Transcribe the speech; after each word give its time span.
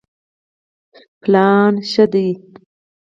پلان 1.21 1.73
ښه 1.89 2.05
دی. 2.13 2.29